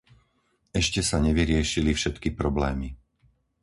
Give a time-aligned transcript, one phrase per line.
[0.81, 2.87] Ešte sa nevyriešili všetky problémy.